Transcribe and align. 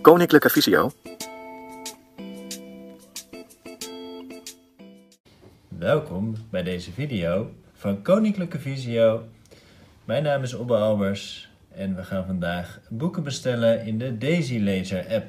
Koninklijke 0.00 0.50
Visio. 0.50 0.90
Welkom 5.68 6.34
bij 6.50 6.62
deze 6.62 6.92
video 6.92 7.50
van 7.72 8.02
Koninklijke 8.02 8.58
Visio. 8.58 9.28
Mijn 10.04 10.22
naam 10.22 10.42
is 10.42 10.54
Obbe 10.54 10.76
Albers 10.76 11.50
en 11.68 11.96
we 11.96 12.04
gaan 12.04 12.26
vandaag 12.26 12.80
boeken 12.88 13.22
bestellen 13.22 13.86
in 13.86 13.98
de 13.98 14.18
Daisy 14.18 14.58
Laser 14.58 15.06
app. 15.08 15.26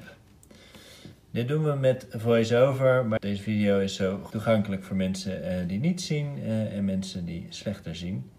Dit 1.32 1.48
doen 1.48 1.64
we 1.64 1.74
met 1.74 2.08
VoiceOver, 2.10 3.06
maar 3.06 3.20
deze 3.20 3.42
video 3.42 3.80
is 3.80 3.96
zo 3.96 4.22
toegankelijk 4.32 4.84
voor 4.84 4.96
mensen 4.96 5.44
eh, 5.44 5.68
die 5.68 5.80
niet 5.80 6.02
zien 6.02 6.38
eh, 6.44 6.78
en 6.78 6.86
mensen 6.86 7.26
die 7.26 7.46
slechter 7.50 7.96
zien. 7.96 8.32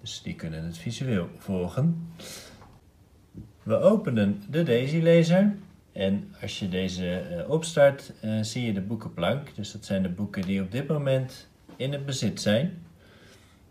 Dus 0.00 0.22
die 0.22 0.34
kunnen 0.34 0.64
het 0.64 0.78
visueel 0.78 1.28
volgen. 1.38 2.12
We 3.64 3.80
openen 3.80 4.42
de 4.50 4.62
Daisy 4.62 5.00
Laser 5.02 5.56
en 5.92 6.34
als 6.40 6.58
je 6.58 6.68
deze 6.68 7.18
eh, 7.18 7.50
opstart, 7.50 8.12
eh, 8.20 8.38
zie 8.42 8.64
je 8.64 8.72
de 8.72 8.80
boekenplank. 8.80 9.54
Dus 9.54 9.72
dat 9.72 9.84
zijn 9.84 10.02
de 10.02 10.08
boeken 10.08 10.42
die 10.42 10.62
op 10.62 10.72
dit 10.72 10.88
moment 10.88 11.48
in 11.76 11.92
het 11.92 12.06
bezit 12.06 12.40
zijn. 12.40 12.86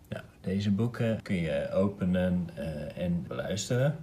Nou, 0.09 0.23
deze 0.41 0.71
boeken 0.71 1.21
kun 1.21 1.35
je 1.35 1.71
openen 1.73 2.49
eh, 2.55 3.03
en 3.03 3.25
beluisteren. 3.27 3.99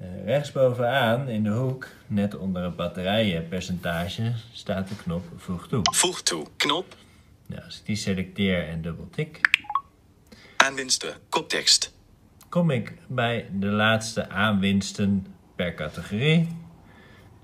Uh, 0.00 0.24
rechtsbovenaan 0.24 1.28
in 1.28 1.42
de 1.42 1.50
hoek, 1.50 1.88
net 2.06 2.36
onder 2.36 2.62
het 2.62 2.76
batterijenpercentage, 2.76 4.32
staat 4.52 4.88
de 4.88 4.96
knop 4.96 5.24
Voeg 5.36 5.68
toe. 5.68 5.80
Voeg 5.82 6.22
toe. 6.22 6.46
Knop. 6.56 6.96
Nou, 7.46 7.62
als 7.62 7.78
ik 7.78 7.86
die 7.86 7.96
selecteer 7.96 8.68
en 8.68 8.82
dubbeltik, 8.82 9.40
Aanwinsten. 10.56 11.14
Koptekst. 11.28 11.95
Kom 12.56 12.70
ik 12.70 12.92
bij 13.06 13.48
de 13.52 13.66
laatste 13.66 14.28
aanwinsten 14.28 15.26
per 15.56 15.74
categorie. 15.74 16.48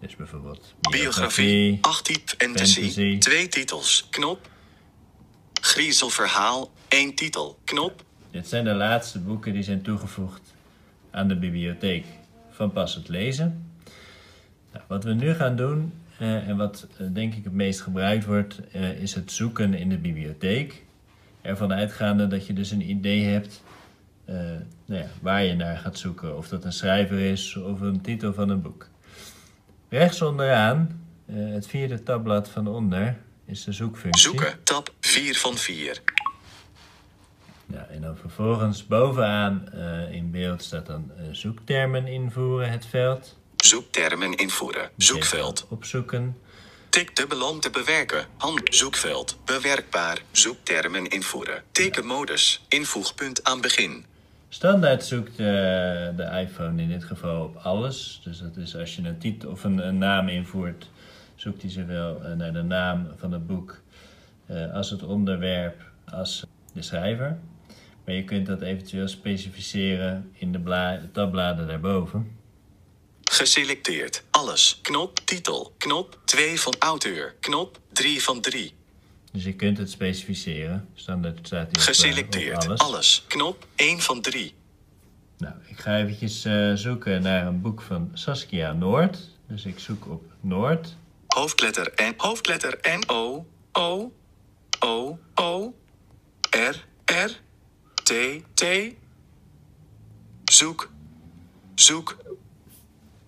Dus 0.01 0.17
bijvoorbeeld 0.17 0.75
Biografie. 0.91 1.79
8 1.81 2.05
typ 2.05 2.29
fantasy. 2.29 2.81
fantasy. 2.81 3.19
Twee 3.19 3.49
titels. 3.49 4.07
Knop. 4.11 4.51
Griezelverhaal. 5.61 6.71
één 6.89 7.15
titel. 7.15 7.59
Knop. 7.65 8.05
Dit 8.31 8.49
zijn 8.49 8.65
de 8.65 8.75
laatste 8.75 9.19
boeken 9.19 9.53
die 9.53 9.63
zijn 9.63 9.83
toegevoegd 9.83 10.55
aan 11.11 11.29
de 11.29 11.37
bibliotheek 11.37 12.05
van 12.51 12.73
passend 12.73 13.09
lezen. 13.09 13.73
Nou, 14.73 14.85
wat 14.89 15.05
we 15.05 15.13
nu 15.13 15.35
gaan 15.35 15.57
doen, 15.57 15.93
eh, 16.19 16.49
en 16.49 16.57
wat 16.57 16.87
eh, 16.97 17.07
denk 17.13 17.35
ik 17.35 17.45
het 17.45 17.53
meest 17.53 17.81
gebruikt 17.81 18.25
wordt, 18.25 18.61
eh, 18.71 18.91
is 18.91 19.15
het 19.15 19.33
zoeken 19.33 19.75
in 19.75 19.89
de 19.89 19.99
bibliotheek. 19.99 20.83
Ervan 21.41 21.73
uitgaande 21.73 22.27
dat 22.27 22.47
je 22.47 22.53
dus 22.53 22.71
een 22.71 22.91
idee 22.91 23.25
hebt 23.25 23.63
eh, 24.25 24.35
nou 24.85 25.03
ja, 25.03 25.07
waar 25.21 25.43
je 25.45 25.55
naar 25.55 25.77
gaat 25.77 25.99
zoeken. 25.99 26.37
Of 26.37 26.49
dat 26.49 26.65
een 26.65 26.73
schrijver 26.73 27.19
is 27.19 27.57
of 27.57 27.81
een 27.81 28.01
titel 28.01 28.33
van 28.33 28.49
een 28.49 28.63
boek. 28.63 28.89
Rechts 29.89 30.23
onderaan, 30.23 31.07
eh, 31.27 31.35
het 31.37 31.67
vierde 31.67 32.03
tabblad 32.03 32.49
van 32.49 32.67
onder, 32.67 33.17
is 33.45 33.65
de 33.65 33.73
zoekfunctie. 33.73 34.23
Zoeken. 34.23 34.63
Tab 34.63 34.95
4 35.01 35.37
van 35.37 35.57
4. 35.57 36.03
Ja, 37.67 37.87
en 37.91 38.01
dan 38.01 38.17
vervolgens 38.17 38.87
bovenaan 38.87 39.69
eh, 39.73 40.13
in 40.13 40.31
beeld 40.31 40.63
staat 40.63 40.87
dan 40.87 41.11
zoektermen 41.31 42.07
invoeren, 42.07 42.71
het 42.71 42.87
veld. 42.87 43.37
Zoektermen 43.57 44.35
invoeren. 44.35 44.91
Zoekveld. 44.97 45.67
Opzoeken. 45.69 46.37
Tik 46.89 47.17
dubbel 47.17 47.49
om 47.51 47.61
te 47.61 47.71
bewerken. 47.71 48.27
Hand. 48.37 48.61
Zoekveld. 48.65 49.39
Bewerkbaar. 49.45 50.23
Zoektermen 50.31 51.07
invoeren. 51.07 51.63
Tekenmodus. 51.71 52.65
Invoegpunt 52.69 53.45
aan 53.45 53.61
begin. 53.61 54.05
Standaard 54.53 55.05
zoekt 55.05 55.31
eh, 55.31 55.47
de 56.17 56.29
iPhone 56.47 56.83
in 56.83 56.89
dit 56.89 57.05
geval 57.05 57.45
op 57.45 57.57
alles. 57.57 58.21
Dus 58.25 58.39
dat 58.39 58.57
is 58.57 58.77
als 58.77 58.97
je 58.97 59.03
een 59.03 59.19
titel 59.19 59.51
of 59.51 59.65
een, 59.65 59.87
een 59.87 59.99
naam 59.99 60.29
invoert, 60.29 60.89
zoekt 61.35 61.63
hij 61.63 61.71
zowel 61.71 62.23
eh, 62.25 62.33
naar 62.33 62.53
de 62.53 62.63
naam 62.63 63.09
van 63.17 63.33
het 63.33 63.47
boek 63.47 63.81
eh, 64.47 64.75
als 64.75 64.91
het 64.91 65.03
onderwerp 65.03 65.83
als 66.05 66.45
de 66.73 66.83
schrijver. 66.83 67.39
Maar 68.05 68.15
je 68.15 68.25
kunt 68.25 68.47
dat 68.47 68.61
eventueel 68.61 69.09
specificeren 69.09 70.31
in 70.33 70.53
de 70.53 70.59
bla- 70.61 71.01
tabbladen 71.13 71.67
daarboven. 71.67 72.37
Geselecteerd. 73.31 74.25
Alles. 74.31 74.79
Knop. 74.83 75.19
Titel. 75.25 75.73
Knop. 75.79 76.19
2 76.25 76.61
van 76.61 76.75
auteur. 76.79 77.35
Knop. 77.41 77.79
3 77.93 78.23
van 78.23 78.41
3. 78.41 78.73
Dus 79.33 79.45
je 79.45 79.53
kunt 79.55 79.79
het 79.79 79.91
specificeren. 79.91 80.89
Standaard 80.95 81.47
staat 81.47 81.59
hier 81.67 81.69
op, 81.69 81.75
eh, 81.75 81.81
op 81.81 81.87
Geselecteerd. 81.87 82.67
alles. 82.67 82.81
Alles. 82.81 83.25
Knop. 83.29 83.67
1 83.77 84.01
van 84.01 84.21
3. 84.21 84.55
Nou, 85.39 85.55
ik 85.67 85.79
ga 85.81 85.99
eventjes 85.99 86.45
eh, 86.45 86.73
zoeken 86.75 87.23
naar 87.23 87.47
een 87.47 87.61
boek 87.61 87.83
van 87.83 88.11
Saskia 88.15 88.73
Noord. 88.73 89.19
Dus 89.49 89.65
ik 89.65 89.79
zoek 89.79 90.07
op 90.07 90.23
Noord. 90.41 90.97
Hoofdletter 91.27 91.93
N. 92.03 92.15
Hoofdletter 92.17 92.79
N. 92.83 93.03
O. 93.11 93.47
O. 93.73 94.13
O. 94.81 95.19
O. 95.35 95.75
R. 96.51 96.85
R. 97.05 97.31
T. 98.03 98.13
T. 98.55 98.65
Zoek. 100.45 100.91
Zoek. 101.75 102.17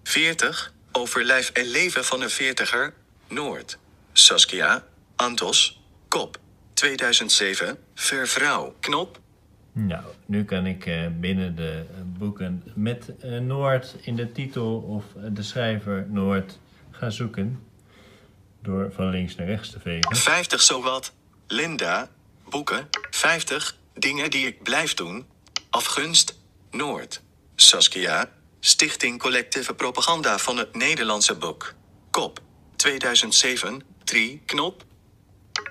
40. 0.03 0.73
Over 0.93 1.25
lijf 1.25 1.51
en 1.51 1.65
leven 1.67 2.05
van 2.05 2.23
een 2.23 2.31
veertiger. 2.31 2.95
Noord. 3.29 3.79
Saskia. 4.13 4.85
Antos. 5.17 5.83
Kop. 6.15 6.39
2007. 6.75 7.79
Vervrouw. 7.95 8.75
Knop. 8.81 9.21
Nou, 9.73 10.05
nu 10.27 10.45
kan 10.45 10.67
ik 10.67 10.87
eh, 10.87 11.07
binnen 11.21 11.57
de 11.57 11.85
eh, 11.91 12.01
boeken 12.19 12.63
met 12.75 13.13
eh, 13.21 13.39
Noord 13.39 13.95
in 14.01 14.17
de 14.17 14.33
titel 14.33 14.77
of 14.77 15.05
de 15.33 15.43
schrijver 15.43 16.07
Noord 16.09 16.59
gaan 16.91 17.13
zoeken. 17.13 17.63
Door 18.63 18.93
van 18.93 19.11
links 19.11 19.35
naar 19.35 19.47
rechts 19.47 19.71
te 19.71 19.81
vegen. 19.81 20.17
50 20.17 20.61
zowat. 20.61 21.13
Linda. 21.47 22.09
Boeken. 22.49 22.89
50. 23.11 23.77
Dingen 23.95 24.31
die 24.31 24.47
ik 24.47 24.63
blijf 24.63 24.95
doen. 24.95 25.27
Afgunst. 25.71 26.39
Noord. 26.71 27.23
Saskia. 27.55 28.31
Stichting 28.61 29.19
Collectieve 29.19 29.75
Propaganda 29.75 30.39
van 30.39 30.57
het 30.57 30.77
Nederlandse 30.77 31.35
Boek. 31.37 31.75
Kop. 32.11 32.41
2007. 32.77 33.83
3. 34.05 34.43
Knop. 34.47 34.85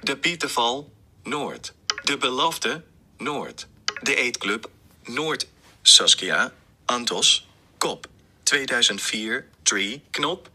De 0.03 0.18
Pieterval. 0.18 0.91
Noord. 1.24 1.74
De 2.03 2.18
Belofte. 2.18 2.84
Noord. 3.18 3.68
De 4.02 4.16
Eetclub. 4.16 4.69
Noord. 5.03 5.47
Saskia. 5.81 6.52
Antos. 6.86 7.47
Kop. 7.78 8.08
2004. 8.44 9.46
3. 9.62 10.03
Knop. 10.09 10.50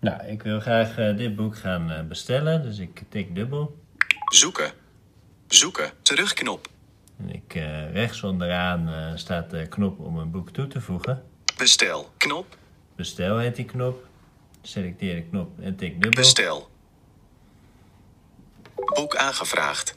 Nou, 0.00 0.26
ik 0.26 0.42
wil 0.42 0.60
graag 0.60 0.98
eh, 0.98 1.16
dit 1.16 1.36
boek 1.36 1.56
gaan 1.56 1.90
eh, 1.90 2.04
bestellen. 2.04 2.62
Dus 2.62 2.78
ik 2.78 3.02
tik 3.08 3.34
dubbel. 3.34 3.78
Zoeken. 4.28 4.72
Zoeken. 5.48 5.90
Terugknop. 6.02 6.68
En 7.18 7.34
ik, 7.34 7.54
eh, 7.54 7.92
rechts 7.92 8.22
onderaan 8.22 9.18
staat 9.18 9.50
de 9.50 9.66
knop 9.66 9.98
om 10.00 10.18
een 10.18 10.30
boek 10.30 10.50
toe 10.50 10.66
te 10.66 10.80
voegen. 10.80 11.24
Bestel. 11.56 12.12
Knop. 12.16 12.56
Bestel 12.96 13.38
heet 13.38 13.56
die 13.56 13.64
knop. 13.64 14.06
Selecteer 14.62 15.14
de 15.14 15.22
knop 15.22 15.60
en 15.60 15.76
tik 15.76 15.92
dubbel. 15.92 16.22
Bestel. 16.22 16.72
Boek 18.74 19.16
aangevraagd. 19.16 19.96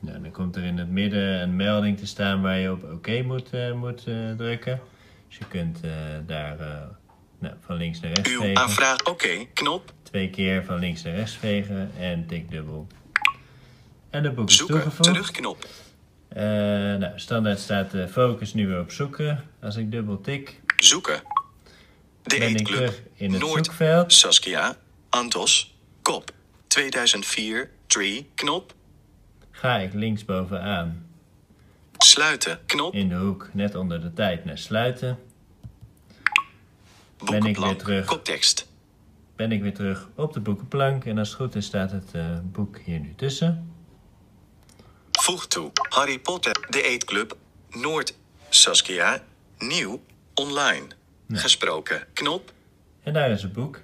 Nou, 0.00 0.22
dan 0.22 0.30
komt 0.30 0.56
er 0.56 0.64
in 0.64 0.78
het 0.78 0.88
midden 0.88 1.40
een 1.40 1.56
melding 1.56 1.98
te 1.98 2.06
staan 2.06 2.42
waar 2.42 2.58
je 2.58 2.70
op 2.72 2.92
oké 2.92 3.22
moet, 3.22 3.48
eh, 3.52 3.72
moet 3.72 4.04
eh, 4.06 4.30
drukken. 4.36 4.80
Dus 5.28 5.38
je 5.38 5.44
kunt 5.48 5.80
eh, 5.82 5.90
daar 6.26 6.56
nou, 7.38 7.54
van 7.64 7.76
links 7.76 8.00
naar 8.00 8.12
rechts 8.12 8.30
Uw 8.30 8.40
vegen. 8.40 8.56
aanvraag 8.62 9.04
oké. 9.04 9.44
Knop. 9.52 9.92
Twee 10.02 10.30
keer 10.30 10.64
van 10.64 10.78
links 10.78 11.02
naar 11.02 11.14
rechts 11.14 11.32
vegen 11.36 11.90
en 11.98 12.26
tik 12.26 12.50
dubbel. 12.50 12.86
En 14.10 14.22
de 14.22 14.30
boek 14.30 14.48
is 14.48 14.56
Zoeken. 14.56 14.74
toegevoegd. 14.80 15.08
Terugknop. 15.08 15.66
Nou, 16.98 17.12
standaard 17.16 17.58
staat 17.58 17.90
de 17.90 18.08
focus 18.08 18.54
nu 18.54 18.66
weer 18.68 18.80
op 18.80 18.90
zoeken. 18.90 19.44
Als 19.62 19.76
ik 19.76 19.90
dubbel 19.90 20.20
tik, 20.20 20.60
Zoeken. 20.76 21.22
De 22.22 22.38
ben 22.38 22.48
ik 22.56 22.66
terug 22.66 23.02
in 23.14 23.32
het 23.32 23.40
Noord. 23.40 23.64
zoekveld. 23.66 24.12
Saskia. 24.12 24.76
Antos. 25.08 25.74
Kop. 26.02 26.30
2004. 26.72 27.70
3. 27.86 28.30
Knop. 28.34 28.74
Ga 29.50 29.76
ik 29.76 29.92
linksbovenaan 29.92 31.06
Sluiten. 31.98 32.60
Knop. 32.66 32.94
in 32.94 33.08
de 33.08 33.14
hoek 33.14 33.48
net 33.52 33.74
onder 33.74 34.00
de 34.00 34.12
tijd 34.12 34.44
naar 34.44 34.58
sluiten. 34.58 35.18
ben 37.24 37.44
ik 37.44 37.56
weer 37.56 37.76
terug. 37.76 38.06
Koptekst. 38.06 38.68
ben 39.36 39.52
ik 39.52 39.62
weer 39.62 39.74
terug 39.74 40.08
op 40.14 40.32
de 40.32 40.40
boekenplank. 40.40 41.04
En 41.04 41.18
als 41.18 41.28
het 41.28 41.36
goed 41.36 41.54
is 41.54 41.64
staat 41.64 41.90
het 41.90 42.10
eh, 42.12 42.38
boek 42.42 42.78
hier 42.78 42.98
nu 42.98 43.14
tussen. 43.14 43.72
Voeg 45.12 45.46
toe. 45.46 45.70
Harry 45.88 46.18
Potter. 46.18 46.66
De 46.70 46.82
Eetclub. 46.82 47.36
Noord. 47.70 48.14
Saskia. 48.48 49.22
Nieuw. 49.58 50.02
Online. 50.34 50.86
Gesproken. 51.28 52.06
Knop. 52.12 52.52
En 53.02 53.12
daar 53.12 53.30
is 53.30 53.42
het 53.42 53.52
boek. 53.52 53.80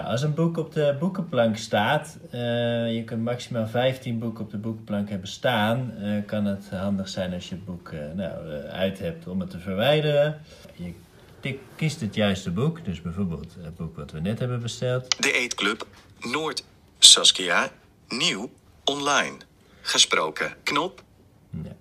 Als 0.00 0.22
een 0.22 0.34
boek 0.34 0.56
op 0.56 0.72
de 0.72 0.96
boekenplank 0.98 1.56
staat, 1.56 2.18
eh, 2.30 2.94
je 2.94 3.02
kunt 3.04 3.22
maximaal 3.22 3.66
15 3.66 4.18
boeken 4.18 4.44
op 4.44 4.50
de 4.50 4.58
boekenplank 4.58 5.08
hebben 5.08 5.28
staan, 5.28 5.94
eh, 5.96 6.26
kan 6.26 6.44
het 6.44 6.70
handig 6.70 7.08
zijn 7.08 7.32
als 7.32 7.48
je 7.48 7.54
het 7.54 7.64
boek 7.64 7.88
eh, 7.88 8.12
nou, 8.14 8.50
uit 8.62 8.98
hebt 8.98 9.26
om 9.26 9.40
het 9.40 9.50
te 9.50 9.58
verwijderen. 9.58 10.40
Je 10.74 10.94
tik, 11.40 11.58
kiest 11.76 12.00
het 12.00 12.14
juiste 12.14 12.50
boek. 12.50 12.84
Dus 12.84 13.02
bijvoorbeeld 13.02 13.56
het 13.60 13.76
boek 13.76 13.96
wat 13.96 14.10
we 14.10 14.20
net 14.20 14.38
hebben 14.38 14.60
besteld. 14.60 15.22
De 15.22 15.32
Eetclub. 15.32 15.86
Noord. 16.20 16.64
Saskia. 16.98 17.70
Nieuw. 18.08 18.50
Online. 18.84 19.36
Gesproken. 19.80 20.52
Knop. 20.62 21.02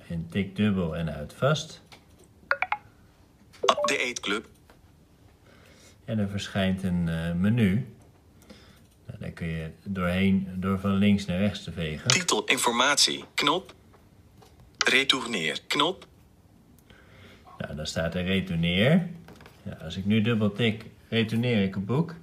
En 0.07 0.27
tik 0.29 0.55
dubbel 0.55 0.95
en 0.95 1.13
uit 1.13 1.33
vast. 1.33 1.81
De 3.61 3.97
Eetclub. 3.97 4.45
En 6.05 6.19
er 6.19 6.29
verschijnt 6.29 6.83
een 6.83 7.09
menu. 7.39 7.87
Daar 9.21 9.29
kun 9.31 9.47
je 9.47 9.69
doorheen, 9.83 10.47
door 10.56 10.79
van 10.79 10.94
links 10.94 11.25
naar 11.25 11.38
rechts 11.38 11.63
te 11.63 11.71
vegen. 11.71 12.07
Titel 12.07 12.44
informatie. 12.45 13.23
Knop. 13.33 13.73
Retourneer. 14.77 15.59
Knop. 15.68 16.06
Nou, 17.57 17.75
dan 17.75 17.85
staat 17.85 18.15
er 18.15 18.23
retourneer. 18.23 19.07
Ja, 19.63 19.77
als 19.83 19.97
ik 19.97 20.06
nu 20.06 20.21
dubbel 20.21 20.51
tik, 20.51 20.85
retourneer 21.09 21.63
ik 21.63 21.73
het 21.73 21.85
boek. 21.85 22.15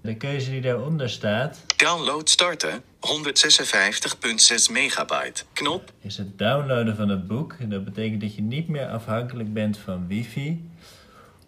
De 0.00 0.16
keuze 0.16 0.50
die 0.50 0.60
daaronder 0.60 1.10
staat, 1.10 1.64
Download 1.76 2.28
starten. 2.28 2.82
156.6 2.82 4.72
megabyte. 4.72 5.44
Knop. 5.52 5.92
is 6.00 6.16
het 6.16 6.38
downloaden 6.38 6.96
van 6.96 7.08
het 7.08 7.26
boek. 7.26 7.56
En 7.58 7.70
dat 7.70 7.84
betekent 7.84 8.20
dat 8.20 8.34
je 8.34 8.42
niet 8.42 8.68
meer 8.68 8.86
afhankelijk 8.88 9.52
bent 9.52 9.78
van 9.78 10.06
wifi 10.06 10.70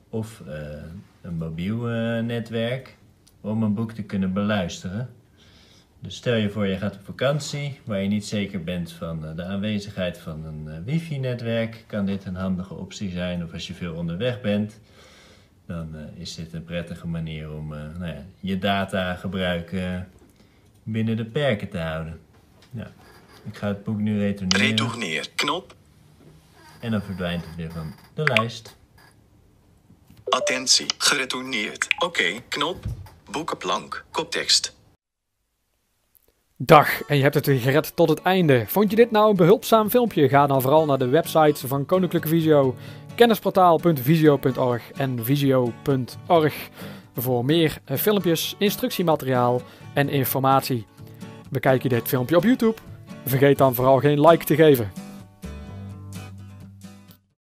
of 0.09 0.43
eh, 0.47 0.55
een 1.23 1.35
mobiel 1.35 1.89
eh, 1.89 2.21
netwerk 2.21 2.97
om 3.45 3.63
een 3.63 3.75
boek 3.75 3.93
te 3.93 4.03
kunnen 4.03 4.33
beluisteren. 4.33 5.15
Dus 6.01 6.17
stel 6.17 6.35
je 6.35 6.51
voor 6.51 6.67
je 6.67 6.77
gaat 6.77 6.95
op 6.95 7.05
vakantie 7.05 7.81
waar 7.85 8.03
je 8.03 8.09
niet 8.09 8.27
zeker 8.27 8.65
bent 8.65 8.93
van 8.93 9.27
eh, 9.27 9.37
de 9.37 9.45
aanwezigheid 9.45 10.19
van 10.19 10.45
een 10.45 10.69
eh, 10.69 10.77
wifi-netwerk, 10.85 11.85
kan 11.87 12.07
dit 12.07 12.25
een 12.25 12.35
handige 12.35 12.75
optie 12.75 13.11
zijn. 13.11 13.45
Of 13.45 13.53
als 13.53 13.67
je 13.67 13.75
veel 13.75 13.95
onderweg 13.95 14.41
bent, 14.41 14.81
dan 15.67 15.97
eh, 15.97 16.21
is 16.21 16.35
dit 16.35 16.53
een 16.53 16.65
prettige 16.65 17.07
manier 17.07 17.53
om 17.53 17.69
nou 17.69 18.07
ja, 18.07 18.25
je 18.41 18.59
data 18.59 19.15
gebruiken 19.15 20.09
binnen 20.83 21.17
de 21.17 21.25
perken 21.25 21.69
te 21.69 21.79
houden. 21.79 22.21
Ja. 22.71 22.91
Ik 23.45 23.57
ga 23.57 23.69
het 23.69 23.85
boek 23.85 23.99
nu 23.99 24.19
retourneren 24.19 24.67
Retourneer. 24.67 25.29
Knop. 25.35 25.75
en 26.81 26.91
dan 26.91 27.03
verdwijnt 27.03 27.45
het 27.47 27.57
weer 27.57 27.71
van 27.73 27.95
de 28.15 28.23
lijst. 28.23 28.77
Attentie. 30.25 30.87
Geretourneerd. 30.99 31.87
Oké. 31.99 32.41
Knop. 32.49 32.87
Boekenplank. 33.35 34.05
Koptekst. 34.11 34.77
Dag, 36.57 37.03
en 37.03 37.17
je 37.17 37.23
hebt 37.23 37.35
het 37.35 37.47
weer 37.47 37.59
gered 37.59 37.97
tot 37.97 38.09
het 38.09 38.23
einde. 38.23 38.65
Vond 38.67 38.91
je 38.91 38.97
dit 38.97 39.11
nou 39.11 39.31
een 39.31 39.37
behulpzaam 39.37 39.91
filmpje? 39.91 40.29
Ga 40.29 40.47
dan 40.47 40.63
vooral 40.63 40.87
naar 40.87 40.99
de 40.99 41.09
websites 41.09 41.61
van 41.61 41.87
Koninklijke 41.87 42.29
Visio, 42.29 42.75
kennisportaal.visio.org 43.15 44.91
en 44.91 45.25
visio.org 45.25 46.69
voor 47.17 47.45
meer 47.45 47.79
eh, 47.85 47.97
filmpjes, 47.97 48.55
instructiemateriaal 48.59 49.61
en 49.95 50.09
informatie. 50.09 50.87
Bekijk 51.51 51.83
je 51.83 51.89
dit 51.89 52.09
filmpje 52.09 52.37
op 52.37 52.43
YouTube? 52.43 52.77
Vergeet 53.25 53.59
dan 53.59 53.75
vooral 53.75 53.99
geen 53.99 54.21
like 54.21 54.45
te 54.45 54.55
geven. 54.55 55.04